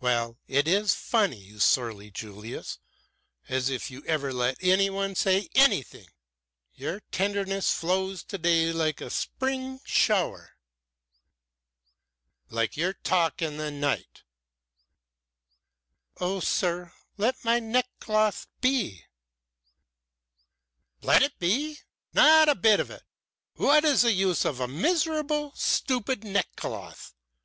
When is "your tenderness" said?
6.74-7.72